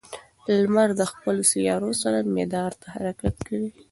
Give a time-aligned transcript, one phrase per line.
[0.63, 3.69] لمر د خپلو سیارو سره مدار حرکت کوي.